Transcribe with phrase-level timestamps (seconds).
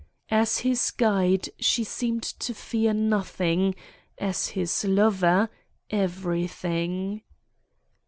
[0.31, 3.75] As his guide she seemed to fear nothing;
[4.17, 5.47] as his lover,
[5.91, 7.21] everything.